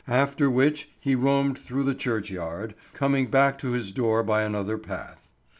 [0.07, 5.29] After which he roamed through the churchyard, coming back to his door by another path.